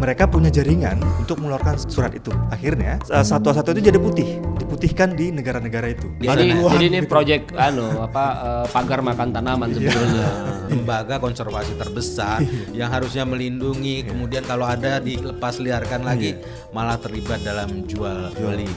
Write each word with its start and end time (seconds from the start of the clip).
mereka 0.00 0.24
punya 0.24 0.48
jaringan 0.48 0.96
untuk 1.20 1.38
mengeluarkan 1.44 1.76
surat 1.76 2.16
itu. 2.16 2.32
Akhirnya 2.48 2.96
uh, 3.12 3.20
satwa-satwa 3.20 3.76
itu 3.76 3.92
jadi 3.92 4.00
putih, 4.00 4.40
diputihkan 4.56 5.12
di 5.12 5.28
negara-negara 5.28 5.92
itu. 5.92 6.08
Jadi, 6.18 6.28
Ada 6.28 6.42
jadi 6.72 6.84
ini 6.88 6.98
gitu. 7.04 7.12
proyek 7.12 7.52
anu 7.52 8.00
apa 8.00 8.24
eh, 8.40 8.66
pagar 8.72 9.04
makan 9.04 9.28
tanaman 9.30 9.68
sebetulnya. 9.76 10.28
lembaga 10.70 11.18
konservasi 11.18 11.74
terbesar 11.74 12.46
yang 12.70 12.94
harusnya 12.94 13.26
melindungi 13.26 14.06
kemudian 14.06 14.46
kalau 14.46 14.70
ada 14.70 15.02
dilepas 15.02 15.58
liarkan 15.58 16.06
lagi 16.06 16.38
malah 16.70 16.94
terlibat 16.94 17.42
dalam 17.42 17.82
jual 17.90 18.30
beli 18.38 18.70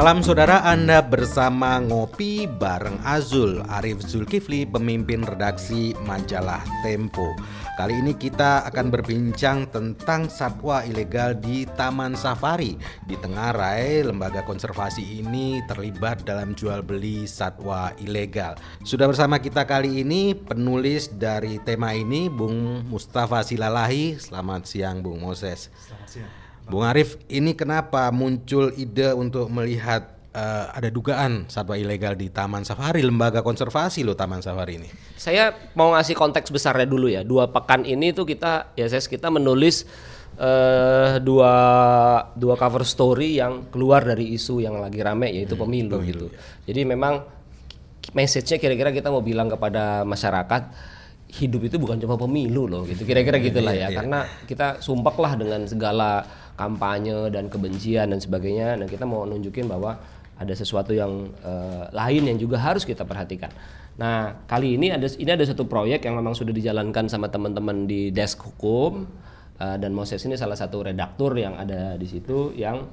Salam 0.00 0.24
saudara 0.24 0.64
Anda 0.64 1.04
bersama 1.04 1.76
Ngopi 1.76 2.48
bareng 2.48 3.04
Azul 3.04 3.60
Arif 3.68 4.00
Zulkifli 4.00 4.64
pemimpin 4.64 5.20
redaksi 5.20 5.92
majalah 6.08 6.64
Tempo. 6.80 7.36
Kali 7.76 8.00
ini 8.00 8.16
kita 8.16 8.64
akan 8.64 8.88
berbincang 8.88 9.68
tentang 9.68 10.32
satwa 10.32 10.80
ilegal 10.88 11.36
di 11.36 11.68
Taman 11.76 12.16
Safari. 12.16 12.80
Di 13.04 13.12
Tenggarai, 13.20 14.00
lembaga 14.08 14.40
konservasi 14.40 15.20
ini 15.20 15.60
terlibat 15.68 16.24
dalam 16.24 16.56
jual 16.56 16.80
beli 16.80 17.28
satwa 17.28 17.92
ilegal. 18.00 18.56
Sudah 18.80 19.04
bersama 19.04 19.36
kita 19.36 19.68
kali 19.68 20.00
ini 20.00 20.32
penulis 20.32 21.12
dari 21.12 21.60
tema 21.60 21.92
ini 21.92 22.32
Bung 22.32 22.88
Mustafa 22.88 23.44
Silalahi. 23.44 24.16
Selamat 24.16 24.64
siang 24.64 25.04
Bung 25.04 25.20
Moses. 25.20 25.68
Bung 26.70 26.86
Arif, 26.86 27.18
ini 27.26 27.58
kenapa 27.58 28.06
muncul 28.14 28.70
ide 28.78 29.10
untuk 29.10 29.50
melihat 29.50 30.14
eh, 30.30 30.66
ada 30.70 30.86
dugaan 30.86 31.50
satwa 31.50 31.74
ilegal 31.74 32.14
di 32.14 32.30
Taman 32.30 32.62
Safari, 32.62 33.02
lembaga 33.02 33.42
konservasi 33.42 34.06
loh 34.06 34.14
Taman 34.14 34.38
Safari 34.38 34.78
ini. 34.78 34.88
Saya 35.18 35.50
mau 35.74 35.90
ngasih 35.90 36.14
konteks 36.14 36.54
besarnya 36.54 36.86
dulu 36.86 37.10
ya. 37.10 37.26
Dua 37.26 37.50
pekan 37.50 37.82
ini 37.82 38.14
tuh 38.14 38.22
kita 38.22 38.70
ya 38.78 38.86
saya 38.86 39.02
kita 39.02 39.26
menulis 39.34 39.82
eh, 40.38 41.18
dua 41.18 41.54
dua 42.38 42.54
cover 42.54 42.86
story 42.86 43.42
yang 43.42 43.66
keluar 43.74 44.06
dari 44.06 44.30
isu 44.38 44.62
yang 44.62 44.78
lagi 44.78 45.02
rame 45.02 45.34
yaitu 45.34 45.58
pemilu, 45.58 45.98
gitu. 46.06 46.30
Jadi 46.70 46.86
memang 46.86 47.26
message-nya 48.14 48.62
kira-kira 48.62 48.94
kita 48.94 49.10
mau 49.10 49.20
bilang 49.20 49.50
kepada 49.50 50.06
masyarakat 50.06 50.62
hidup 51.30 51.62
itu 51.62 51.78
bukan 51.78 51.94
cuma 51.98 52.18
pemilu 52.18 52.66
loh 52.66 52.82
gitu. 52.86 53.06
Kira-kira 53.06 53.38
gitulah 53.38 53.70
ya. 53.70 53.90
Karena 53.94 54.26
kita 54.50 54.82
sumpek 54.82 55.14
lah 55.18 55.38
dengan 55.38 55.62
segala 55.66 56.26
kampanye 56.60 57.32
dan 57.32 57.48
kebencian 57.48 58.12
dan 58.12 58.20
sebagainya 58.20 58.76
dan 58.76 58.84
kita 58.84 59.08
mau 59.08 59.24
nunjukin 59.24 59.64
bahwa 59.64 59.96
ada 60.36 60.52
sesuatu 60.52 60.92
yang 60.92 61.32
eh, 61.40 61.84
lain 61.96 62.28
yang 62.28 62.36
juga 62.36 62.60
harus 62.60 62.84
kita 62.84 63.08
perhatikan. 63.08 63.48
Nah, 64.00 64.32
kali 64.48 64.80
ini 64.80 64.88
ada 64.92 65.04
ini 65.16 65.28
ada 65.28 65.44
satu 65.44 65.68
proyek 65.68 66.08
yang 66.08 66.16
memang 66.16 66.32
sudah 66.32 66.52
dijalankan 66.56 67.08
sama 67.08 67.28
teman-teman 67.28 67.84
di 67.84 68.08
desk 68.08 68.40
hukum 68.40 69.08
eh, 69.60 69.76
dan 69.76 69.92
Moses 69.92 70.20
ini 70.24 70.36
salah 70.36 70.56
satu 70.56 70.84
redaktur 70.88 71.36
yang 71.36 71.56
ada 71.56 71.96
di 72.00 72.08
situ 72.08 72.52
yang 72.56 72.88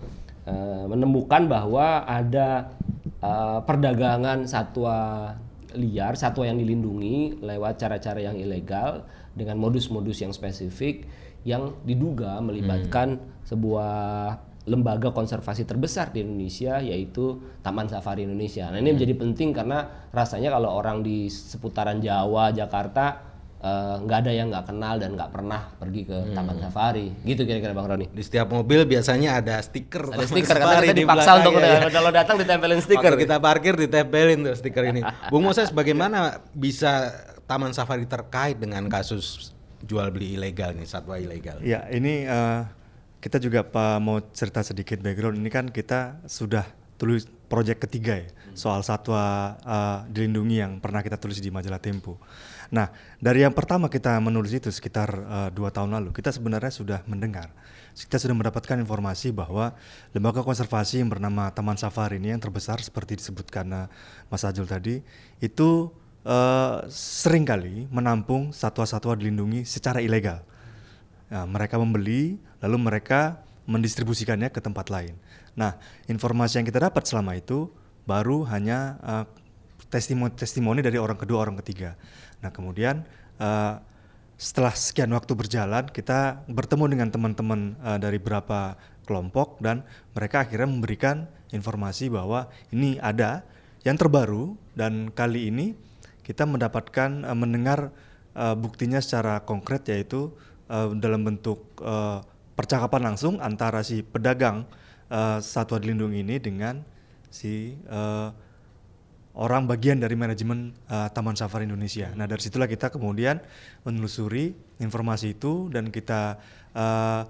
eh, 0.48 0.84
menemukan 0.88 1.48
bahwa 1.48 2.04
ada 2.04 2.76
eh, 3.24 3.60
perdagangan 3.64 4.44
satwa 4.48 5.32
liar, 5.76 6.20
satwa 6.20 6.44
yang 6.44 6.60
dilindungi 6.60 7.40
lewat 7.40 7.80
cara-cara 7.80 8.20
yang 8.24 8.36
ilegal 8.36 9.08
dengan 9.38 9.56
modus-modus 9.56 10.20
yang 10.20 10.36
spesifik 10.36 11.08
yang 11.46 11.76
diduga 11.86 12.40
melibatkan 12.42 13.22
sebuah 13.48 14.36
lembaga 14.68 15.16
konservasi 15.16 15.64
terbesar 15.64 16.12
di 16.12 16.22
Indonesia 16.22 16.84
yaitu 16.84 17.40
Taman 17.64 17.88
Safari 17.88 18.28
Indonesia. 18.28 18.68
Nah, 18.68 18.84
ini 18.84 18.94
menjadi 18.94 19.16
penting 19.16 19.56
karena 19.56 19.88
rasanya 20.12 20.52
kalau 20.52 20.76
orang 20.76 21.02
di 21.02 21.32
seputaran 21.32 22.04
Jawa, 22.04 22.52
Jakarta 22.52 23.24
eh, 23.64 23.96
nggak 24.04 24.18
ada 24.28 24.32
yang 24.36 24.52
nggak 24.52 24.68
kenal 24.68 25.00
dan 25.00 25.16
nggak 25.16 25.32
pernah 25.32 25.72
pergi 25.80 26.02
ke 26.04 26.18
Taman 26.36 26.60
Safari. 26.60 27.08
Gitu 27.24 27.48
kira-kira 27.48 27.72
Bang 27.72 27.88
Roni. 27.88 28.12
Di 28.12 28.24
setiap 28.28 28.52
mobil 28.52 28.84
biasanya 28.84 29.40
ada 29.40 29.56
stiker 29.64 30.12
Ada 30.12 30.28
stiker 30.28 30.56
karena 30.60 30.84
kita 30.84 30.94
di 30.94 31.02
dipaksa 31.08 31.32
untuk 31.40 31.54
ya. 31.64 31.88
kalau 31.88 32.12
datang 32.12 32.36
ditempelin 32.36 32.80
stiker. 32.84 33.16
Waktu 33.16 33.24
kita 33.24 33.36
parkir 33.40 33.74
ditempelin 33.80 34.52
tuh 34.52 34.56
stiker 34.60 34.84
ini. 34.92 35.02
Bung 35.32 35.48
Moses 35.48 35.72
bagaimana 35.72 36.44
bisa 36.52 37.16
Taman 37.48 37.72
Safari 37.72 38.04
terkait 38.04 38.60
dengan 38.60 38.84
kasus 38.92 39.56
jual 39.86 40.08
beli 40.10 40.40
ilegal 40.40 40.74
nih 40.74 40.88
satwa 40.88 41.20
ilegal? 41.20 41.62
Ya, 41.62 41.86
ini 41.94 42.26
eh, 42.26 42.62
kita 43.22 43.38
juga 43.38 43.66
Pak 43.66 43.98
mau 44.02 44.18
cerita 44.34 44.62
sedikit 44.64 45.02
background. 45.02 45.38
Ini 45.38 45.50
kan 45.50 45.66
kita 45.70 46.26
sudah 46.26 46.66
tulis 46.98 47.30
proyek 47.48 47.86
ketiga 47.86 48.18
ya 48.18 48.28
soal 48.58 48.82
satwa 48.82 49.54
eh, 49.62 50.00
dilindungi 50.10 50.58
yang 50.58 50.72
pernah 50.82 51.06
kita 51.06 51.22
tulis 51.22 51.38
di 51.38 51.54
majalah 51.54 51.78
Tempo. 51.78 52.18
Nah, 52.68 52.92
dari 53.22 53.48
yang 53.48 53.56
pertama 53.56 53.88
kita 53.88 54.18
menulis 54.20 54.52
itu 54.52 54.74
sekitar 54.74 55.10
eh, 55.14 55.50
dua 55.54 55.70
tahun 55.70 55.94
lalu, 55.94 56.10
kita 56.12 56.34
sebenarnya 56.34 56.74
sudah 56.74 57.00
mendengar, 57.06 57.54
kita 57.94 58.18
sudah 58.18 58.34
mendapatkan 58.34 58.82
informasi 58.82 59.30
bahwa 59.30 59.78
lembaga 60.12 60.42
konservasi 60.42 61.06
yang 61.06 61.14
bernama 61.14 61.54
Taman 61.54 61.78
Safari 61.78 62.18
ini 62.18 62.34
yang 62.34 62.42
terbesar 62.42 62.82
seperti 62.82 63.22
disebutkan 63.22 63.88
Mas 64.28 64.44
Ajul 64.44 64.66
tadi, 64.66 65.00
itu 65.38 65.94
eh, 66.28 66.76
sering 66.92 67.48
kali 67.48 67.88
menampung 67.88 68.52
satwa-satwa 68.52 69.16
dilindungi 69.16 69.64
secara 69.64 70.04
ilegal. 70.04 70.44
Nah, 71.32 71.48
mereka 71.48 71.80
membeli, 71.80 72.36
lalu 72.60 72.78
mereka 72.80 73.44
mendistribusikannya 73.68 74.52
ke 74.52 74.60
tempat 74.64 74.88
lain. 74.88 75.16
Nah, 75.56 75.76
informasi 76.08 76.60
yang 76.60 76.68
kita 76.68 76.80
dapat 76.84 77.04
selama 77.08 77.36
itu 77.36 77.72
baru 78.08 78.44
hanya 78.48 79.00
eh, 79.04 79.26
testimoni-testimoni 79.88 80.84
dari 80.84 81.00
orang 81.00 81.20
kedua, 81.20 81.48
orang 81.48 81.60
ketiga. 81.64 81.96
Nah, 82.44 82.52
kemudian 82.52 83.04
eh, 83.40 83.74
setelah 84.38 84.72
sekian 84.72 85.10
waktu 85.12 85.34
berjalan, 85.34 85.90
kita 85.90 86.46
bertemu 86.46 86.86
dengan 86.94 87.10
teman-teman 87.10 87.76
eh, 87.82 88.00
dari 88.00 88.22
beberapa 88.22 88.78
kelompok 89.08 89.64
dan 89.64 89.88
mereka 90.16 90.44
akhirnya 90.44 90.68
memberikan 90.68 91.28
informasi 91.56 92.12
bahwa 92.12 92.52
ini 92.76 93.00
ada 93.00 93.44
yang 93.88 93.96
terbaru 93.96 94.60
dan 94.76 95.10
kali 95.16 95.48
ini 95.48 95.87
kita 96.28 96.44
mendapatkan 96.44 97.24
eh, 97.24 97.38
mendengar 97.38 97.96
eh, 98.36 98.56
buktinya 98.60 99.00
secara 99.00 99.40
konkret 99.48 99.88
yaitu 99.88 100.36
eh, 100.68 100.92
dalam 101.00 101.24
bentuk 101.24 101.64
eh, 101.80 102.20
percakapan 102.60 103.14
langsung 103.14 103.40
antara 103.40 103.80
si 103.88 104.04
pedagang 104.04 104.68
eh, 105.08 105.40
satwa 105.40 105.80
dilindungi 105.80 106.20
ini 106.28 106.36
dengan 106.44 106.84
si 107.32 107.80
eh, 107.80 108.30
orang 109.38 109.70
bagian 109.70 110.04
dari 110.04 110.20
manajemen 110.20 110.76
eh, 110.92 111.08
Taman 111.16 111.40
Safari 111.40 111.64
Indonesia. 111.64 112.12
Nah 112.12 112.28
dari 112.28 112.44
situlah 112.44 112.68
kita 112.68 112.92
kemudian 112.92 113.40
menelusuri 113.88 114.52
informasi 114.84 115.40
itu 115.40 115.72
dan 115.72 115.88
kita 115.88 116.36
eh, 116.76 117.24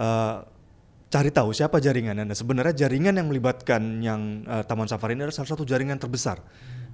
eh, 0.00 0.36
cari 1.12 1.28
tahu 1.28 1.52
siapa 1.52 1.76
jaringannya. 1.76 2.24
Nah, 2.24 2.32
sebenarnya 2.32 2.88
jaringan 2.88 3.20
yang 3.20 3.28
melibatkan 3.28 4.00
yang 4.00 4.48
eh, 4.48 4.64
Taman 4.64 4.88
Safari 4.88 5.12
ini 5.12 5.28
adalah 5.28 5.36
salah 5.36 5.52
satu 5.52 5.68
jaringan 5.68 6.00
terbesar. 6.00 6.40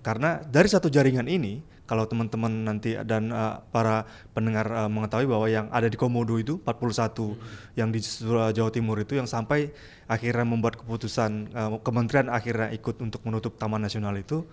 Karena 0.01 0.41
dari 0.43 0.69
satu 0.71 0.89
jaringan 0.89 1.27
ini, 1.27 1.61
kalau 1.89 2.05
teman-teman 2.05 2.69
nanti 2.69 3.01
dan 3.09 3.33
eh, 3.33 3.57
para 3.73 4.05
pendengar 4.37 4.69
eh, 4.69 4.91
mengetahui 4.93 5.25
bahwa 5.25 5.47
yang 5.49 5.67
ada 5.73 5.89
di 5.89 5.97
Komodo 5.97 6.37
itu 6.37 6.61
41 6.61 7.81
yang 7.81 7.89
di 7.89 8.05
Sur- 8.05 8.53
Jawa 8.53 8.69
Timur 8.69 9.01
itu 9.01 9.17
yang 9.17 9.25
sampai 9.25 9.73
akhirnya 10.05 10.45
membuat 10.45 10.77
keputusan 10.77 11.31
eh, 11.49 11.71
kementerian 11.81 12.29
akhirnya 12.29 12.69
ikut 12.77 13.01
untuk 13.01 13.25
menutup 13.25 13.57
Taman 13.57 13.81
Nasional 13.81 14.13
itu, 14.21 14.45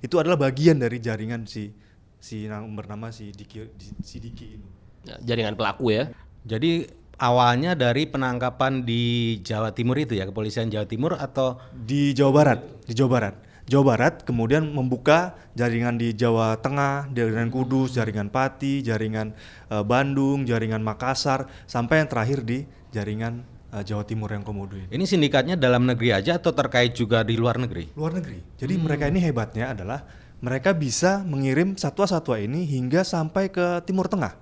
itu 0.00 0.16
adalah 0.16 0.40
bagian 0.40 0.80
dari 0.80 0.96
jaringan 0.98 1.44
si 1.44 1.68
si 2.16 2.48
yang 2.48 2.68
bernama 2.72 3.12
si 3.12 3.28
Diki 3.32 3.68
si 4.00 4.16
Diki 4.16 4.46
ini. 4.56 4.68
Ya, 5.04 5.16
jaringan 5.20 5.56
pelaku 5.56 5.92
ya. 5.92 6.08
Jadi 6.44 6.88
awalnya 7.20 7.76
dari 7.76 8.08
penangkapan 8.08 8.88
di 8.88 9.36
Jawa 9.44 9.76
Timur 9.76 10.00
itu 10.00 10.16
ya 10.16 10.24
kepolisian 10.24 10.72
Jawa 10.72 10.88
Timur 10.88 11.12
atau 11.20 11.60
di 11.72 12.16
Jawa 12.16 12.32
Barat, 12.32 12.60
di 12.88 12.96
Jawa 12.96 13.10
Barat. 13.12 13.34
Jawa 13.70 13.94
Barat 13.94 14.26
kemudian 14.26 14.66
membuka 14.66 15.38
jaringan 15.54 15.94
di 15.94 16.10
Jawa 16.10 16.58
Tengah, 16.58 17.06
jaringan 17.14 17.54
Kudus, 17.54 17.94
jaringan 17.94 18.26
Pati, 18.26 18.82
jaringan 18.82 19.30
eh, 19.70 19.84
Bandung, 19.86 20.42
jaringan 20.42 20.82
Makassar, 20.82 21.46
sampai 21.70 22.02
yang 22.02 22.10
terakhir 22.10 22.42
di 22.42 22.66
jaringan 22.90 23.46
eh, 23.70 23.82
Jawa 23.86 24.02
Timur 24.02 24.34
yang 24.34 24.42
Komodo 24.42 24.74
ini. 24.74 24.90
ini 24.90 25.06
sindikatnya 25.06 25.54
dalam 25.54 25.86
negeri 25.86 26.10
aja 26.10 26.42
atau 26.42 26.50
terkait 26.50 26.98
juga 26.98 27.22
di 27.22 27.38
luar 27.38 27.62
negeri? 27.62 27.94
Luar 27.94 28.18
negeri. 28.18 28.42
Jadi 28.58 28.74
mereka 28.74 29.06
ini 29.06 29.22
hebatnya 29.22 29.70
adalah 29.70 30.02
mereka 30.42 30.74
bisa 30.74 31.22
mengirim 31.22 31.78
satwa-satwa 31.78 32.42
ini 32.42 32.66
hingga 32.66 33.06
sampai 33.06 33.54
ke 33.54 33.86
Timur 33.86 34.10
Tengah 34.10 34.34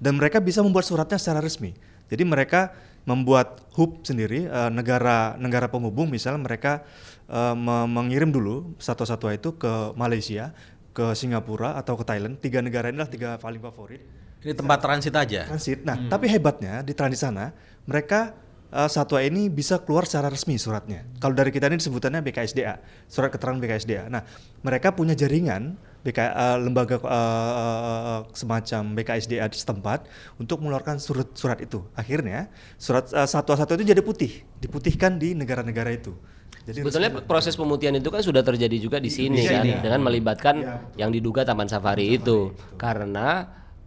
dan 0.00 0.16
mereka 0.16 0.40
bisa 0.40 0.64
membuat 0.64 0.88
suratnya 0.88 1.20
secara 1.20 1.44
resmi. 1.44 1.76
Jadi 2.08 2.24
mereka 2.24 2.72
membuat 3.10 3.66
hub 3.74 4.06
sendiri 4.06 4.46
eh, 4.46 4.70
negara 4.70 5.34
negara 5.34 5.66
penghubung 5.66 6.06
misalnya 6.06 6.46
mereka 6.46 6.86
eh, 7.26 7.54
me- 7.58 7.90
mengirim 7.90 8.30
dulu 8.30 8.78
satwa-satwa 8.78 9.34
itu 9.34 9.58
ke 9.58 9.98
Malaysia, 9.98 10.54
ke 10.94 11.10
Singapura 11.18 11.74
atau 11.74 11.98
ke 11.98 12.06
Thailand. 12.06 12.38
Tiga 12.38 12.62
negara 12.62 12.94
inilah 12.94 13.10
tiga 13.10 13.34
paling 13.42 13.58
favorit 13.58 14.02
Ini 14.40 14.54
tempat 14.54 14.78
transit 14.80 15.12
aja. 15.12 15.50
transit. 15.50 15.82
Nah, 15.82 16.06
tapi 16.06 16.30
hebatnya 16.30 16.80
di 16.86 16.94
transit 16.94 17.26
sana 17.26 17.52
mereka 17.84 18.32
uh, 18.72 18.88
satwa 18.88 19.20
ini 19.20 19.52
bisa 19.52 19.82
keluar 19.84 20.08
secara 20.08 20.30
resmi 20.32 20.56
suratnya. 20.56 21.04
Kalau 21.20 21.34
dari 21.36 21.50
kita 21.52 21.68
ini 21.68 21.76
sebutannya 21.76 22.24
BKSDA, 22.24 22.80
surat 23.04 23.28
keterangan 23.28 23.60
BKSDA. 23.60 24.08
Nah, 24.08 24.22
mereka 24.64 24.96
punya 24.96 25.12
jaringan 25.12 25.76
BK, 26.00 26.18
uh, 26.32 26.56
lembaga 26.56 26.96
uh, 27.04 28.24
semacam 28.32 28.96
BKSDA 28.96 29.46
setempat 29.52 30.08
untuk 30.40 30.64
mengeluarkan 30.64 30.96
surat 30.96 31.28
surat 31.36 31.60
itu. 31.60 31.84
Akhirnya 31.92 32.48
surat 32.80 33.12
uh, 33.12 33.28
satwa-satwa 33.28 33.76
itu 33.76 33.92
jadi 33.92 34.00
putih, 34.00 34.44
diputihkan 34.64 35.20
di 35.20 35.36
negara-negara 35.36 35.92
itu. 35.92 36.16
Jadi 36.64 36.84
sebetulnya 36.84 37.10
proses 37.24 37.56
pemutihan 37.56 37.96
itu 37.96 38.08
kan 38.12 38.20
sudah 38.20 38.44
terjadi 38.44 38.76
juga 38.76 38.96
di 39.00 39.08
sini 39.08 39.44
kan 39.48 39.64
ya. 39.64 39.80
dengan 39.80 40.00
melibatkan 40.04 40.54
ya. 40.60 40.74
yang 41.06 41.10
diduga 41.12 41.44
Taman 41.44 41.68
Safari 41.68 42.12
Taman 42.12 42.20
itu. 42.20 42.38
Safari, 42.52 42.76
Karena 42.76 43.28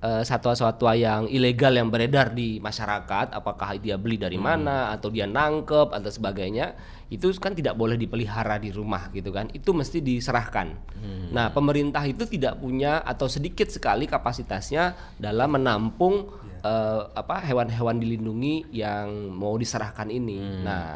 satwa-satwa 0.03 0.91
yang 0.99 1.31
ilegal 1.31 1.71
yang 1.71 1.87
beredar 1.87 2.35
di 2.35 2.59
masyarakat, 2.59 3.31
apakah 3.31 3.79
dia 3.79 3.95
beli 3.95 4.19
dari 4.19 4.35
hmm. 4.35 4.43
mana 4.43 4.91
atau 4.91 5.07
dia 5.07 5.23
nangkep 5.23 5.95
atau 5.95 6.11
sebagainya, 6.11 6.75
itu 7.07 7.31
kan 7.39 7.55
tidak 7.55 7.79
boleh 7.79 7.95
dipelihara 7.95 8.59
di 8.59 8.75
rumah 8.75 9.07
gitu 9.15 9.31
kan. 9.31 9.47
Itu 9.55 9.71
mesti 9.71 10.03
diserahkan. 10.03 10.67
Hmm. 10.99 11.31
Nah, 11.31 11.55
pemerintah 11.55 12.03
itu 12.03 12.27
tidak 12.27 12.59
punya 12.59 12.99
atau 12.99 13.31
sedikit 13.31 13.71
sekali 13.71 14.03
kapasitasnya 14.03 15.15
dalam 15.15 15.55
menampung 15.55 16.27
yeah. 16.27 16.51
Iya. 16.51 16.67
uh, 16.67 17.01
apa 17.15 17.35
hewan-hewan 17.39 17.95
dilindungi 18.03 18.75
yang 18.75 19.31
mau 19.31 19.55
diserahkan 19.55 20.11
ini. 20.11 20.39
Hmm. 20.43 20.61
Nah, 20.67 20.87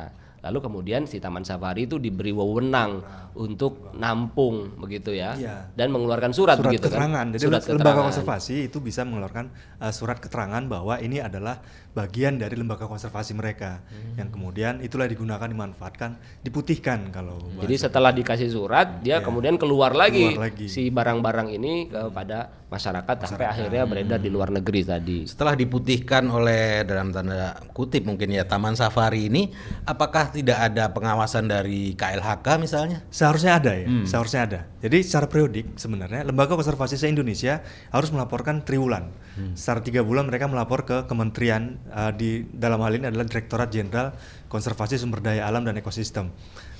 lalu 0.47 0.63
kemudian 0.63 1.03
si 1.03 1.19
Taman 1.19 1.43
Safari 1.43 1.83
itu 1.83 1.99
diberi 1.99 2.31
wewenang 2.31 3.03
untuk 3.37 3.93
nampung 3.93 4.79
begitu 4.81 5.13
ya 5.13 5.37
iya. 5.37 5.69
dan 5.75 5.93
mengeluarkan 5.93 6.33
surat, 6.33 6.57
surat 6.57 6.71
begitu 6.71 6.87
kan? 6.89 6.97
keterangan. 6.97 7.25
kan. 7.27 7.35
Jadi 7.35 7.43
surat 7.43 7.63
lembaga 7.69 8.01
konservasi 8.07 8.55
itu 8.71 8.77
bisa 8.79 9.05
mengeluarkan 9.05 9.45
uh, 9.83 9.93
surat 9.93 10.17
keterangan 10.17 10.63
bahwa 10.65 10.97
ini 11.03 11.21
adalah 11.21 11.61
bagian 11.93 12.37
dari 12.37 12.53
lembaga 12.53 12.85
konservasi 12.85 13.33
mereka 13.33 13.81
hmm. 13.81 14.21
yang 14.21 14.29
kemudian 14.29 14.73
itulah 14.85 15.09
digunakan 15.09 15.49
dimanfaatkan 15.49 16.41
diputihkan 16.45 17.09
kalau. 17.09 17.37
Jadi 17.61 17.75
setelah 17.77 18.13
dikasih 18.13 18.49
surat 18.53 19.01
dia 19.01 19.17
yeah. 19.17 19.19
kemudian 19.21 19.57
keluar 19.57 19.93
lagi, 19.97 20.37
keluar 20.37 20.53
lagi 20.53 20.65
si 20.69 20.93
barang-barang 20.93 21.49
ini 21.57 21.89
kepada 21.89 22.65
masyarakat, 22.67 23.15
masyarakat 23.15 23.15
sampai 23.23 23.47
akhirnya 23.47 23.83
beredar 23.89 24.19
di 24.21 24.29
luar 24.29 24.53
negeri 24.53 24.81
tadi. 24.85 25.17
Setelah 25.25 25.57
diputihkan 25.57 26.29
oleh 26.29 26.85
dalam 26.85 27.09
tanda 27.09 27.57
kutip 27.73 28.05
mungkin 28.05 28.29
ya 28.29 28.45
Taman 28.45 28.77
Safari 28.77 29.31
ini 29.31 29.49
apakah 29.87 30.29
tidak 30.37 30.57
ada 30.61 30.93
pengawasan 30.93 31.49
dari 31.49 31.97
KLHK 31.97 32.47
misalnya? 32.61 33.01
Seharusnya 33.09 33.57
ada 33.57 33.73
ya, 33.73 33.89
hmm. 33.89 34.05
seharusnya 34.05 34.41
ada. 34.45 34.59
Jadi 34.79 34.97
secara 35.01 35.25
periodik 35.25 35.73
sebenarnya 35.73 36.21
lembaga 36.21 36.53
konservasi 36.53 36.93
se-Indonesia 36.95 37.65
harus 37.89 38.09
melaporkan 38.13 38.61
triwulan. 38.61 39.09
Hmm. 39.33 39.57
Secara 39.57 39.81
tiga 39.81 40.05
bulan 40.05 40.29
mereka 40.29 40.45
melapor 40.45 40.85
ke 40.85 41.09
kementerian 41.09 41.81
uh, 41.89 42.13
di 42.13 42.45
dalam 42.53 42.77
hal 42.85 42.93
ini 42.97 43.09
adalah 43.09 43.25
Direktorat 43.25 43.73
Jenderal 43.73 44.13
Konservasi 44.45 45.01
Sumber 45.01 45.25
Daya 45.25 45.49
Alam 45.49 45.65
dan 45.65 45.75
Ekosistem. 45.81 46.29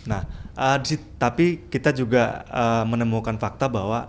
Nah, 0.06 0.24
uh, 0.54 0.78
di, 0.80 0.96
tapi 1.18 1.68
kita 1.68 1.92
juga 1.92 2.46
uh, 2.48 2.86
menemukan 2.86 3.36
fakta 3.42 3.68
bahwa 3.68 4.08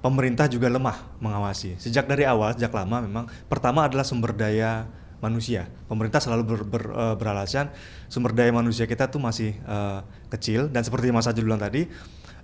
pemerintah 0.00 0.48
juga 0.48 0.68
lemah 0.68 0.96
mengawasi. 1.20 1.76
Sejak 1.76 2.08
dari 2.08 2.24
awal, 2.24 2.56
sejak 2.56 2.72
lama 2.72 3.04
memang 3.04 3.24
pertama 3.48 3.88
adalah 3.88 4.04
sumber 4.04 4.32
daya 4.32 4.88
manusia. 5.20 5.68
Pemerintah 5.86 6.18
selalu 6.20 6.42
ber, 6.44 6.60
ber, 6.66 6.84
uh, 6.92 7.14
beralasan 7.16 7.68
sumber 8.08 8.32
daya 8.32 8.50
manusia 8.50 8.88
kita 8.88 9.12
tuh 9.12 9.20
masih 9.20 9.56
uh, 9.68 10.02
kecil 10.32 10.72
dan 10.72 10.82
seperti 10.82 11.12
Mas 11.12 11.28
Ajul 11.28 11.46
bilang 11.46 11.60
tadi 11.60 11.86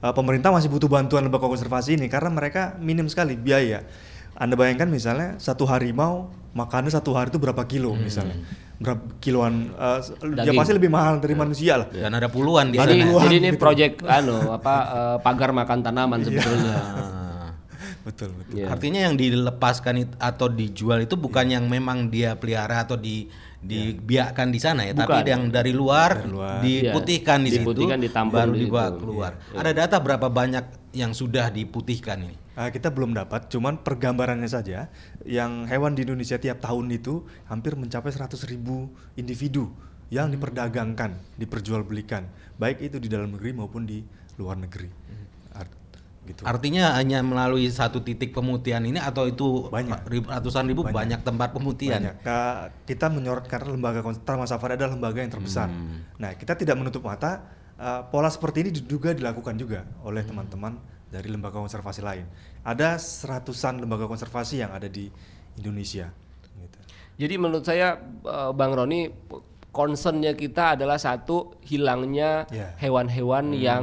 uh, 0.05 0.13
pemerintah 0.13 0.53
masih 0.53 0.69
butuh 0.69 0.87
bantuan 0.87 1.25
lembaga 1.25 1.49
konservasi 1.49 1.97
ini 1.97 2.07
karena 2.07 2.31
mereka 2.31 2.77
minim 2.79 3.09
sekali 3.09 3.35
biaya. 3.35 3.83
Anda 4.37 4.53
bayangkan 4.53 4.93
misalnya 4.93 5.41
satu 5.41 5.65
harimau 5.65 6.29
makannya 6.53 6.93
satu 6.93 7.17
hari 7.17 7.33
itu 7.33 7.41
berapa 7.41 7.65
kilo 7.65 7.97
hmm. 7.97 8.05
misalnya 8.05 8.37
berapa 8.77 9.01
kiloan 9.25 9.73
uh, 9.73 10.05
ya 10.45 10.53
pasti 10.53 10.77
lebih 10.77 10.93
mahal 10.93 11.17
dari 11.17 11.33
ya. 11.33 11.41
manusia 11.41 11.73
lah 11.81 11.89
dan 11.89 12.13
ada 12.13 12.29
puluhan 12.29 12.69
di 12.69 12.77
jadi, 12.77 13.09
sana. 13.09 13.25
Jadi 13.25 13.37
ini 13.41 13.51
gitu. 13.57 13.61
proyek 13.61 13.93
anu 14.05 14.53
apa 14.53 14.75
uh, 14.85 15.17
pagar 15.25 15.57
makan 15.57 15.81
tanaman 15.81 16.21
iya. 16.21 16.27
sebetulnya. 16.29 16.77
betul 18.07 18.31
betul. 18.39 18.63
Yeah. 18.63 18.71
Artinya 18.71 19.01
yang 19.11 19.19
dilepaskan 19.19 20.15
atau 20.23 20.47
dijual 20.47 21.03
itu 21.03 21.19
bukan 21.19 21.51
yeah. 21.51 21.59
yang 21.59 21.67
memang 21.67 22.07
dia 22.07 22.39
pelihara 22.39 22.87
atau 22.87 22.95
di 22.95 23.27
dibiarkan 23.67 24.55
di 24.55 24.61
sana 24.63 24.87
ya, 24.87 24.95
Bukan. 24.95 25.11
tapi 25.11 25.27
yang 25.27 25.51
dari 25.51 25.75
luar, 25.75 26.23
dari 26.23 26.31
luar. 26.31 26.59
diputihkan 26.63 27.39
iya. 27.43 27.47
di 27.47 27.51
diputihkan, 27.59 27.99
situ, 27.99 28.31
baru 28.31 28.53
dibawa 28.55 28.89
keluar. 28.95 29.33
Iya. 29.51 29.59
Ada 29.59 29.71
data 29.75 29.97
berapa 29.99 30.29
banyak 30.31 30.95
yang 30.95 31.11
sudah 31.11 31.51
diputihkan 31.51 32.31
ini? 32.31 32.37
Uh, 32.55 32.71
kita 32.71 32.89
belum 32.95 33.13
dapat, 33.13 33.51
cuman 33.51 33.83
pergambarannya 33.83 34.49
saja, 34.49 34.89
yang 35.27 35.67
hewan 35.67 35.93
di 35.99 36.07
Indonesia 36.07 36.39
tiap 36.39 36.63
tahun 36.63 36.89
itu 36.95 37.27
hampir 37.51 37.75
mencapai 37.75 38.09
100 38.09 38.39
ribu 38.49 38.89
individu 39.19 39.69
yang 40.09 40.31
diperdagangkan, 40.31 41.19
diperjualbelikan, 41.37 42.31
baik 42.57 42.81
itu 42.81 42.97
di 43.03 43.11
dalam 43.11 43.35
negeri 43.35 43.51
maupun 43.51 43.83
di 43.85 44.01
luar 44.39 44.57
negeri. 44.57 44.89
Gitu. 46.37 46.45
Artinya 46.45 46.93
hanya 47.01 47.25
melalui 47.25 47.65
satu 47.73 48.05
titik 48.05 48.37
pemutihan 48.37 48.85
ini 48.85 49.01
atau 49.01 49.25
itu 49.25 49.73
banyak 49.73 50.05
ribu, 50.05 50.29
ratusan 50.29 50.69
ribu 50.69 50.85
banyak, 50.85 50.93
banyak 50.93 51.21
tempat 51.25 51.49
pemutihan. 51.57 52.13
Banyak. 52.13 52.85
kita 52.85 53.09
menyorot 53.09 53.49
karena 53.49 53.73
lembaga 53.73 54.05
Taman 54.05 54.45
Safari 54.45 54.77
adalah 54.77 54.93
lembaga 54.93 55.25
yang 55.25 55.33
terbesar. 55.33 55.73
Hmm. 55.73 56.05
Nah, 56.21 56.37
kita 56.37 56.53
tidak 56.53 56.77
menutup 56.77 57.01
mata 57.09 57.41
uh, 57.81 58.05
pola 58.13 58.29
seperti 58.29 58.69
ini 58.69 58.71
juga 58.77 59.17
dilakukan 59.17 59.57
juga 59.57 59.89
oleh 60.05 60.21
hmm. 60.21 60.29
teman-teman 60.29 60.77
hmm. 60.77 61.09
dari 61.09 61.29
lembaga 61.33 61.57
konservasi 61.57 62.05
lain. 62.05 62.29
Ada 62.61 63.01
seratusan 63.01 63.81
lembaga 63.81 64.05
konservasi 64.05 64.61
yang 64.61 64.77
ada 64.77 64.93
di 64.93 65.09
Indonesia. 65.57 66.13
Gitu. 66.53 66.79
Jadi 67.17 67.35
menurut 67.41 67.65
saya 67.65 67.97
uh, 68.29 68.53
Bang 68.53 68.77
Roni 68.77 69.09
concernnya 69.73 70.37
kita 70.37 70.77
adalah 70.77 71.01
satu 71.01 71.57
hilangnya 71.65 72.45
ya. 72.53 72.77
hewan-hewan 72.77 73.57
yeah. 73.57 73.57
hmm. 73.57 73.65
yang 73.65 73.83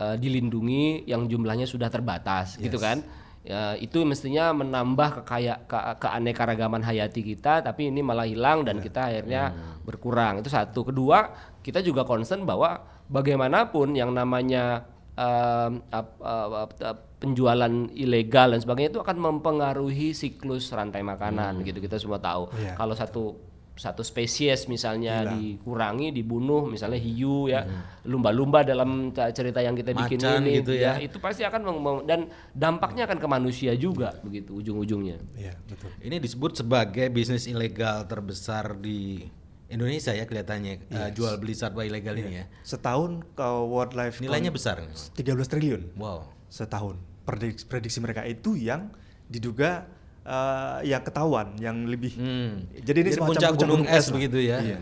uh, 0.00 0.16
dilindungi 0.16 1.04
yang 1.04 1.28
jumlahnya 1.28 1.68
sudah 1.68 1.92
terbatas 1.92 2.56
gitu 2.56 2.64
yes. 2.64 2.64
gitu 2.72 2.78
kan 2.80 2.98
ya, 3.44 3.76
itu 3.76 4.00
mestinya 4.08 4.56
menambah 4.56 5.22
kekaya 5.22 5.64
ke, 5.68 5.78
keanekaragaman 6.00 6.80
hayati 6.80 7.20
kita 7.20 7.60
tapi 7.60 7.92
ini 7.92 8.00
malah 8.00 8.24
hilang 8.24 8.64
dan 8.64 8.80
yeah. 8.80 8.84
kita 8.84 9.00
akhirnya 9.12 9.42
hmm. 9.52 9.84
berkurang 9.84 10.40
itu 10.40 10.48
satu 10.48 10.88
kedua 10.88 11.32
kita 11.60 11.84
juga 11.84 12.08
concern 12.08 12.48
bahwa 12.48 12.80
bagaimanapun 13.12 13.92
yang 13.92 14.16
namanya 14.16 14.88
uh, 15.20 15.68
uh, 15.92 16.06
uh, 16.24 16.68
uh, 16.68 16.96
penjualan 17.20 17.72
ilegal 17.92 18.56
dan 18.56 18.60
sebagainya 18.64 18.96
itu 18.96 19.02
akan 19.04 19.16
mempengaruhi 19.20 20.16
siklus 20.16 20.72
rantai 20.72 21.04
makanan 21.04 21.60
hmm. 21.60 21.64
gitu 21.68 21.78
kita 21.84 22.00
semua 22.00 22.16
tahu 22.16 22.48
yeah. 22.56 22.76
kalau 22.80 22.96
satu 22.96 23.49
satu 23.80 24.04
spesies 24.04 24.68
misalnya 24.68 25.24
Gila. 25.24 25.32
dikurangi 25.40 26.12
dibunuh 26.12 26.68
misalnya 26.68 27.00
hiu 27.00 27.48
ya 27.48 27.64
hmm. 27.64 28.12
lumba-lumba 28.12 28.60
dalam 28.60 29.08
cerita 29.32 29.64
yang 29.64 29.72
kita 29.72 29.96
bikin 29.96 30.20
Macan 30.20 30.44
ini 30.44 30.60
gitu 30.60 30.76
ya. 30.76 31.00
ya 31.00 31.08
itu 31.08 31.16
pasti 31.16 31.48
akan 31.48 31.64
dan 32.04 32.28
dampaknya 32.52 33.08
akan 33.08 33.16
ke 33.16 33.24
manusia 33.24 33.72
juga 33.72 34.20
begitu 34.20 34.60
ujung-ujungnya 34.60 35.16
ya, 35.32 35.56
betul. 35.64 35.88
ini 36.04 36.20
disebut 36.20 36.60
sebagai 36.60 37.08
bisnis 37.08 37.48
ilegal 37.48 38.04
terbesar 38.04 38.76
di 38.76 39.24
Indonesia 39.72 40.12
ya 40.12 40.28
kelihatannya 40.28 40.84
yes. 40.84 41.00
uh, 41.00 41.10
jual 41.16 41.40
beli 41.40 41.56
satwa 41.56 41.80
ilegal 41.80 42.20
yeah. 42.20 42.24
ini 42.28 42.32
ya 42.36 42.44
setahun 42.60 43.24
ke 43.32 43.48
wildlife 43.64 44.20
nilainya 44.20 44.52
besar 44.52 44.84
13 44.84 45.16
triliun 45.48 45.96
wow 45.96 46.28
setahun 46.52 47.00
prediksi, 47.24 47.64
prediksi 47.64 47.98
mereka 48.04 48.28
itu 48.28 48.60
yang 48.60 48.92
diduga 49.30 49.88
uh, 50.24 50.78
yang 50.84 51.02
ketahuan 51.04 51.54
yang 51.60 51.76
lebih 51.88 52.12
hmm. 52.16 52.80
jadi 52.84 52.98
ini 53.00 53.10
jadi 53.10 53.16
semacam 53.16 53.30
puncak 53.30 53.50
gunung, 53.56 53.82
es 53.88 54.06
begitu 54.10 54.38
ya 54.40 54.58
iya. 54.60 54.78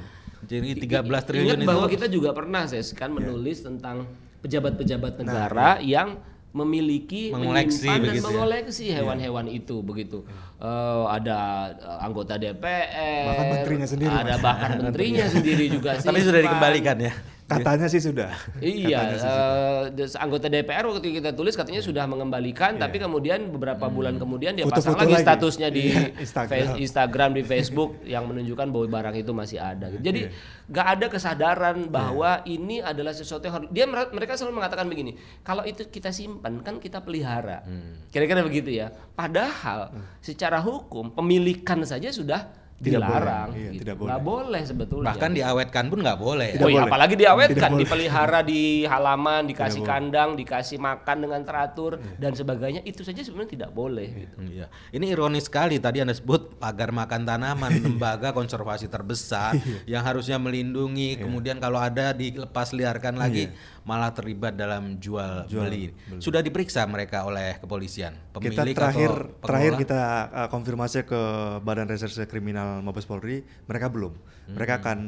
jadi 0.46 0.68
13 0.78 1.28
triliun 1.28 1.46
Ingat 1.46 1.58
itu 1.62 1.68
bahwa 1.68 1.86
kita 1.86 2.06
juga 2.10 2.30
pernah 2.34 2.62
saya 2.66 2.82
kan 2.94 3.10
menulis 3.12 3.58
yeah. 3.60 3.66
tentang 3.70 3.96
pejabat-pejabat 4.38 5.12
nah, 5.18 5.20
negara 5.22 5.68
nah, 5.74 5.76
yang 5.82 6.08
memiliki 6.48 7.28
mengoleksi 7.28 7.86
dan 7.92 8.08
ya? 8.08 8.24
mengoleksi 8.24 8.84
iya. 8.88 8.94
hewan-hewan 9.02 9.46
yeah. 9.52 9.58
itu 9.60 9.76
begitu 9.84 10.24
uh, 10.58 11.04
ada 11.12 11.70
anggota 12.00 12.40
DPR 12.40 13.28
bahkan 13.28 13.46
menterinya 13.52 13.86
sendiri 13.86 14.14
ada 14.16 14.34
mas. 14.34 14.42
bahkan 14.42 14.70
menterinya 14.80 15.26
sendiri 15.28 15.64
juga 15.68 16.00
sih 16.00 16.08
tapi 16.08 16.24
sudah 16.24 16.40
dikembalikan 16.40 16.96
ya 17.04 17.12
Katanya 17.48 17.88
sih 17.88 17.96
sudah. 18.04 18.36
Iya, 18.60 19.16
uh, 19.24 20.20
anggota 20.20 20.52
DPR 20.52 20.84
waktu 20.84 21.16
kita 21.16 21.32
tulis 21.32 21.56
katanya 21.56 21.80
sudah 21.80 22.04
mengembalikan, 22.04 22.76
yeah. 22.76 22.84
tapi 22.84 23.00
kemudian 23.00 23.48
beberapa 23.48 23.88
hmm. 23.88 23.94
bulan 23.96 24.14
kemudian 24.20 24.52
dia 24.52 24.68
Foto 24.68 24.84
-foto 24.84 24.92
pasang 24.92 25.00
lagi, 25.00 25.14
lagi 25.16 25.24
statusnya 25.24 25.68
di 25.72 25.84
Instagram. 26.28 26.76
Instagram, 26.76 27.30
di 27.32 27.42
Facebook 27.48 28.04
yang 28.04 28.28
menunjukkan 28.28 28.68
bahwa 28.68 28.86
barang 29.00 29.16
itu 29.16 29.32
masih 29.32 29.58
ada. 29.64 29.88
Jadi 29.96 30.28
yeah. 30.28 30.68
gak 30.68 30.86
ada 31.00 31.06
kesadaran 31.08 31.88
bahwa 31.88 32.44
yeah. 32.44 32.52
ini 32.52 32.76
adalah 32.84 33.16
sesuatu 33.16 33.48
yang 33.48 33.64
harus. 33.64 33.68
Dia 33.72 33.88
mereka 33.88 34.36
selalu 34.36 34.60
mengatakan 34.60 34.84
begini, 34.84 35.16
kalau 35.40 35.64
itu 35.64 35.88
kita 35.88 36.12
simpan 36.12 36.60
kan 36.60 36.76
kita 36.76 37.00
pelihara, 37.00 37.64
hmm. 37.64 38.12
kira-kira 38.12 38.44
begitu 38.44 38.76
ya. 38.76 38.92
Padahal 39.16 39.96
hmm. 39.96 40.20
secara 40.20 40.60
hukum 40.60 41.16
pemilikan 41.16 41.80
saja 41.88 42.12
sudah 42.12 42.67
Tidak 42.78 42.94
boleh, 42.94 43.10
dilarang. 43.10 43.48
iya, 43.58 43.70
gitu. 43.74 43.80
tidak 43.82 43.94
Nggak 43.98 44.22
boleh 44.22 44.62
sebetulnya. 44.62 45.06
Bahkan 45.10 45.30
diawetkan 45.34 45.84
pun 45.90 45.98
nggak 45.98 46.18
boleh. 46.18 46.48
Tidak 46.54 46.62
oh 46.62 46.70
iya, 46.70 46.76
boleh. 46.78 46.90
apalagi 46.94 47.14
diawetkan, 47.18 47.54
Tidak 47.58 47.70
boleh. 47.74 47.82
dipelihara 47.82 48.40
di 48.46 48.62
halaman, 48.86 49.42
dikasih 49.50 49.80
boleh. 49.82 49.90
kandang, 49.90 50.30
dikasih 50.38 50.78
makan 50.78 51.16
dengan 51.18 51.40
teratur 51.42 51.92
Iya. 51.98 52.14
dan 52.22 52.32
sebagainya 52.32 52.80
itu 52.86 53.02
saja 53.02 53.18
sebenarnya 53.18 53.50
tidak 53.50 53.70
boleh. 53.74 54.08
gitu. 54.14 54.36
Iya. 54.46 54.66
Ini 54.94 55.06
ironis 55.10 55.50
sekali 55.50 55.82
tadi 55.82 55.98
Anda 55.98 56.14
sebut 56.14 56.54
pagar 56.56 56.94
makan 56.94 57.26
tanaman 57.26 57.72
lembaga 57.84 58.30
konservasi 58.30 58.86
terbesar 58.86 59.58
Iya. 59.58 59.98
yang 59.98 60.02
harusnya 60.06 60.38
melindungi 60.38 61.18
kemudian 61.18 61.58
kalau 61.58 61.82
ada 61.82 62.14
dilepas 62.14 62.70
liarkan 62.70 63.18
lagi 63.18 63.50
malah 63.82 64.12
terlibat 64.12 64.52
dalam 64.52 65.00
jual, 65.00 65.48
beli. 65.48 65.96
Sudah 66.20 66.44
diperiksa 66.44 66.84
mereka 66.84 67.24
oleh 67.24 67.56
kepolisian. 67.56 68.12
kita 68.36 68.60
Pemilik 68.60 68.76
terakhir 68.76 69.10
atau 69.10 69.40
terakhir 69.40 69.72
kita 69.80 70.00
uh, 70.28 70.48
konfirmasi 70.52 71.02
ke 71.02 71.20
Badan 71.64 71.88
Reserse 71.88 72.28
Kriminal 72.28 72.67
Mabes 72.84 73.08
Polri, 73.08 73.40
mereka 73.64 73.88
belum. 73.88 74.12
Mereka 74.52 74.80
akan 74.84 74.98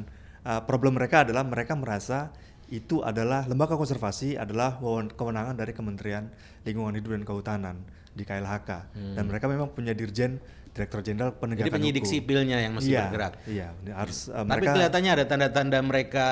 uh, 0.45 0.62
problem 0.64 0.97
mereka 0.97 1.25
adalah 1.29 1.45
mereka 1.45 1.76
merasa 1.76 2.33
itu 2.71 3.02
adalah 3.02 3.45
lembaga 3.50 3.75
konservasi 3.75 4.38
adalah 4.38 4.79
kewenangan 5.19 5.59
dari 5.59 5.75
Kementerian 5.75 6.31
Lingkungan 6.62 6.95
Hidup 6.95 7.19
dan 7.19 7.25
Kehutanan 7.26 7.76
di 8.14 8.23
KLHK 8.23 8.71
dan 9.19 9.25
mereka 9.26 9.50
memang 9.50 9.75
punya 9.75 9.90
dirjen 9.90 10.38
Direktur 10.71 11.02
Jenderal 11.02 11.35
Penegakan 11.35 11.67
Jadi 11.67 11.75
penyidik 11.75 12.05
Hukum. 12.07 12.14
sipilnya 12.14 12.62
yang 12.62 12.79
mesti 12.79 12.95
iya, 12.95 13.11
bergerak. 13.11 13.33
Iya, 13.43 13.69
harus 13.90 14.31
uh, 14.31 14.47
Tapi 14.47 14.50
mereka 14.55 14.71
kelihatannya 14.79 15.11
ada 15.11 15.25
tanda-tanda 15.26 15.79
mereka 15.83 16.26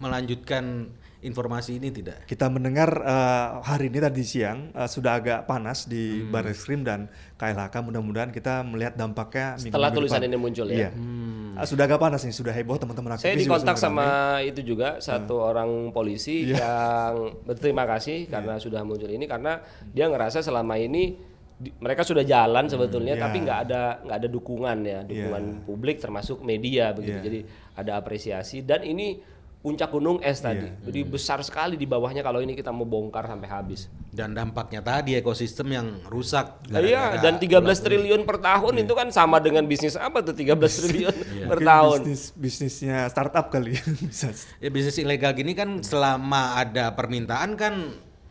melanjutkan 0.00 0.64
informasi 1.22 1.78
ini 1.78 1.88
tidak? 1.88 2.22
Kita 2.24 2.46
mendengar 2.46 2.90
uh, 2.96 3.62
hari 3.62 3.86
ini 3.86 3.98
tadi 3.98 4.22
siang 4.22 4.70
uh, 4.70 4.84
sudah 4.84 5.16
agak 5.16 5.40
panas 5.44 5.86
di 5.86 6.02
Hmm. 6.20 6.28
Barreskrim 6.28 6.82
dan 6.82 7.06
KLHK. 7.34 7.74
Mudah-mudahan 7.80 8.28
kita 8.28 8.60
melihat 8.62 8.94
dampaknya 8.94 9.54
minggu 9.54 9.70
Setelah 9.70 9.88
minggu 9.88 9.98
tulisan 9.98 10.18
depan. 10.18 10.28
ini 10.28 10.36
muncul 10.36 10.66
ya? 10.66 10.76
Iya. 10.76 10.90
Uh, 11.52 11.64
sudah 11.64 11.84
agak 11.84 11.98
panas 11.98 12.20
nih, 12.20 12.32
sudah 12.32 12.50
heboh 12.50 12.76
teman-teman 12.76 13.14
Saya 13.14 13.32
aktivis 13.32 13.38
juga 13.40 13.54
dikontak 13.54 13.76
sama 13.76 14.02
ramai. 14.02 14.48
itu 14.48 14.60
juga 14.64 14.88
satu 14.98 15.34
orang 15.38 15.70
polisi 15.90 16.44
Iya. 16.44 16.58
yang 16.58 17.14
berterima 17.42 17.86
kasih 17.86 18.26
karena 18.26 18.56
sudah 18.56 18.82
muncul 18.82 19.06
ini 19.06 19.24
karena 19.24 19.62
dia 19.86 20.06
ngerasa 20.06 20.40
selama 20.40 20.74
ini 20.74 21.16
di- 21.54 21.70
mereka 21.76 22.02
sudah 22.02 22.22
jalan 22.22 22.66
sebetulnya 22.66 23.14
Iya. 23.14 23.22
tapi 23.22 23.36
nggak 23.38 23.58
ada 23.62 23.82
nggak 24.02 24.16
ada 24.16 24.28
dukungan 24.28 24.78
ya 24.82 25.00
dukungan 25.02 25.44
publik 25.62 25.96
termasuk 25.96 26.40
media 26.40 26.90
begitu 26.90 27.14
Iya. 27.14 27.22
jadi 27.22 27.40
ada 27.74 27.92
apresiasi 27.96 28.60
dan 28.60 28.82
ini 28.82 29.22
puncak 29.62 29.88
gunung 29.88 30.18
es 30.20 30.38
tadi 30.38 30.66
Iya. 30.66 30.74
jadi 30.84 31.00
besar 31.04 31.38
sekali 31.40 31.74
di 31.74 31.86
bawahnya 31.86 32.20
kalau 32.20 32.38
ini 32.38 32.52
kita 32.52 32.68
mau 32.68 32.82
bongkar 32.82 33.24
sampai 33.24 33.46
habis 33.46 33.86
Dan 34.10 34.34
dampaknya 34.34 34.82
tadi 34.82 35.14
ekosistem 35.14 35.70
yang 35.70 35.86
rusak. 36.04 36.60
iya 36.68 37.14
gara-gara 37.14 37.22
dan 37.22 37.34
13 37.38 37.62
ulat 37.62 37.78
triliun 37.80 38.22
per 38.22 38.38
tahun 38.38 38.74
itu 38.76 38.92
kan 38.92 39.08
sama 39.08 39.38
dengan 39.38 39.64
bisnis 39.64 39.94
apa 39.94 40.20
tuh 40.20 40.34
13 40.34 40.58
triliun 40.82 41.16
per 41.46 41.58
Mungkin 41.58 41.64
tahun 41.64 41.98
Bisnis 42.02 42.22
bisnisnya 42.34 43.06
startup 43.06 43.48
kali 43.48 43.78
bisa. 44.02 44.34
Ya 44.58 44.68
bisnis 44.68 44.98
ilegal 44.98 45.32
gini 45.32 45.54
kan 45.54 45.80
selama 45.80 46.58
ada 46.58 46.92
permintaan 46.92 47.54
kan 47.54 47.74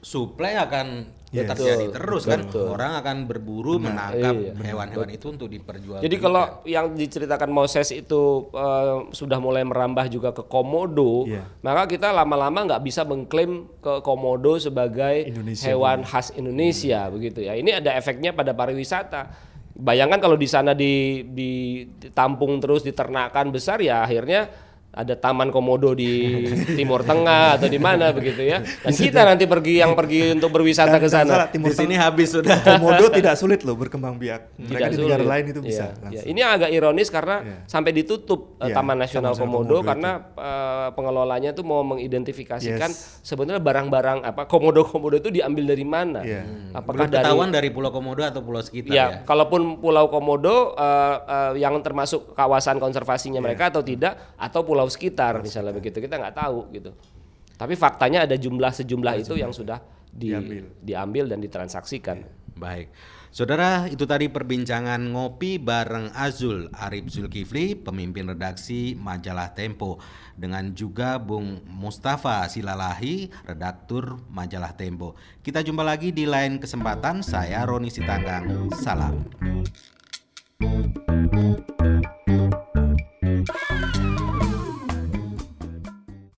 supply 0.02 0.58
akan 0.58 0.88
Yes. 1.32 1.48
terjadi 1.48 1.88
Betul, 1.88 1.96
terus 1.96 2.24
kan. 2.28 2.44
betul. 2.44 2.68
Orang 2.76 2.92
akan 3.00 3.18
berburu 3.24 3.80
menangkap 3.80 4.36
Iya. 4.36 4.52
hewan-hewan 4.68 5.16
itu 5.16 5.32
untuk 5.32 5.48
diperjualbelikan. 5.48 6.04
Jadi 6.04 6.16
kalau 6.20 6.60
yang 6.68 6.92
diceritakan 6.92 7.48
Moses 7.48 7.88
itu 7.96 8.52
eh, 8.52 9.08
sudah 9.16 9.40
mulai 9.40 9.64
merambah 9.64 10.12
juga 10.12 10.36
ke 10.36 10.44
komodo, 10.44 11.24
Iya. 11.24 11.48
maka 11.64 11.88
kita 11.88 12.12
lama-lama 12.12 12.68
nggak 12.68 12.84
bisa 12.84 13.08
mengklaim 13.08 13.64
ke 13.80 14.04
komodo 14.04 14.60
sebagai 14.60 15.32
Indonesia 15.32 15.72
hewan 15.72 16.04
khas 16.04 16.36
Indonesia 16.36 17.08
begitu 17.08 17.48
ya. 17.48 17.56
Ini 17.56 17.80
ada 17.80 17.96
efeknya 17.96 18.36
pada 18.36 18.52
pariwisata. 18.52 19.32
Bayangkan 19.72 20.20
kalau 20.20 20.36
di 20.36 20.52
sana 20.52 20.76
di 20.76 21.24
ditampung 21.32 22.60
terus 22.60 22.84
diternakan 22.84 23.56
besar 23.56 23.80
ya 23.80 24.04
akhirnya 24.04 24.52
ada 24.92 25.16
taman 25.16 25.48
komodo 25.50 25.96
di 25.96 26.44
Timur 26.78 27.00
Tengah 27.02 27.56
atau 27.56 27.66
di 27.66 27.80
mana 27.80 28.12
begitu 28.12 28.44
ya. 28.44 28.60
Dan 28.60 28.92
kita 28.92 29.24
nanti 29.24 29.48
pergi 29.48 29.80
yang 29.80 29.96
pergi 29.96 30.36
untuk 30.36 30.52
berwisata 30.52 31.00
ke 31.00 31.08
sana. 31.08 31.48
Timur 31.48 31.72
di 31.72 31.78
sini 31.78 31.96
habis 31.96 32.30
sudah. 32.30 32.60
Komodo 32.76 33.08
tidak 33.08 33.36
sulit 33.36 33.64
loh 33.64 33.74
berkembang 33.74 34.16
biak. 34.16 34.60
Mereka 34.60 34.68
Tidak 34.68 34.90
di 34.92 34.98
negara 35.00 35.24
sulit. 35.24 35.32
lain 35.32 35.46
itu 35.48 35.60
bisa. 35.62 35.86
Langsung. 35.96 36.12
iya. 36.12 36.22
Ini 36.28 36.42
agak 36.44 36.70
ironis 36.70 37.08
karena 37.08 37.36
Iya. 37.42 37.58
sampai 37.66 37.92
ditutup 37.92 38.60
Iya, 38.60 38.76
Taman 38.76 38.98
Nasional 38.98 39.32
Taman 39.32 39.42
Komodo, 39.42 39.64
Komodo 39.72 39.88
karena 39.88 40.12
eh, 40.36 40.88
pengelolanya 40.92 41.50
tuh 41.52 41.64
mau 41.64 41.82
mengidentifikasikan 41.82 42.92
Yes. 42.92 43.24
sebenarnya 43.24 43.64
barang-barang 43.64 44.20
apa 44.24 44.44
komodo-komodo 44.46 45.16
itu 45.18 45.32
diambil 45.32 45.66
dari 45.66 45.86
mana? 45.86 46.20
Iya. 46.20 46.44
Apakah 46.74 47.08
Belum 47.08 47.12
dari 47.12 47.24
ketahuan 47.24 47.50
dari 47.50 47.70
Pulau 47.70 47.90
Komodo 47.90 48.22
atau 48.22 48.42
pulau 48.42 48.60
sekitar 48.60 48.92
ya, 48.92 49.00
ya. 49.00 49.08
kalaupun 49.24 49.80
Pulau 49.80 50.08
Komodo 50.08 50.76
eh, 50.76 51.16
eh, 51.24 51.52
yang 51.60 51.80
termasuk 51.80 52.36
kawasan 52.36 52.76
konservasinya 52.76 53.40
Iya. 53.40 53.46
mereka 53.48 53.64
atau 53.72 53.80
tidak, 53.82 54.36
atau 54.36 54.62
pulau 54.62 54.81
sekitar 54.90 55.44
misalnya 55.44 55.76
begitu 55.76 56.00
kita 56.00 56.18
nggak 56.18 56.36
tahu 56.38 56.72
gitu. 56.74 56.96
Tapi 57.60 57.78
faktanya 57.78 58.26
ada 58.26 58.34
jumlah 58.34 58.74
sejumlah 58.74 59.22
itu 59.22 59.38
yang 59.38 59.54
sudah 59.54 59.78
di- 60.10 60.34
Diambil. 60.34 60.66
diambil 60.82 61.26
dan 61.30 61.40
ditransaksikan. 61.44 62.26
Baik. 62.58 62.90
Saudara, 63.32 63.88
itu 63.88 64.04
tadi 64.04 64.28
perbincangan 64.28 65.00
ngopi 65.16 65.56
bareng 65.56 66.12
Azul 66.12 66.68
Arif 66.76 67.08
Zulkifli, 67.08 67.80
pemimpin 67.80 68.28
redaksi 68.28 68.92
majalah 68.92 69.56
Tempo, 69.56 70.04
dengan 70.36 70.76
juga 70.76 71.16
Bung 71.16 71.64
Mustafa 71.64 72.44
Silalahi, 72.52 73.32
redaktur 73.48 74.20
majalah 74.28 74.76
Tempo. 74.76 75.16
Kita 75.40 75.64
jumpa 75.64 75.80
lagi 75.80 76.12
di 76.12 76.28
lain 76.28 76.60
kesempatan. 76.60 77.24
Saya 77.24 77.64
Roni 77.64 77.88
Sitanggang. 77.88 78.68
Salam. 78.76 79.24